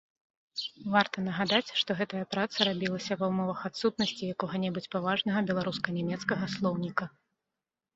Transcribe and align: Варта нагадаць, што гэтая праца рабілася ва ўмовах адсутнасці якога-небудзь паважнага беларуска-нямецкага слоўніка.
Варта 0.95 1.17
нагадаць, 1.27 1.73
што 1.81 1.97
гэтая 1.99 2.23
праца 2.33 2.57
рабілася 2.69 3.19
ва 3.21 3.31
ўмовах 3.35 3.59
адсутнасці 3.71 4.23
якога-небудзь 4.33 4.91
паважнага 4.97 5.49
беларуска-нямецкага 5.55 6.55
слоўніка. 6.61 7.03